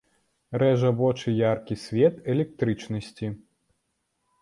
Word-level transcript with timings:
Рэжа 0.63 0.91
вочы 1.01 1.29
яркі 1.41 1.79
свет 1.85 2.19
электрычнасці. 2.35 3.27